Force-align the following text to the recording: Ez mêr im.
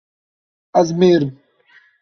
Ez 0.81 0.89
mêr 0.99 1.15
im. 1.17 1.25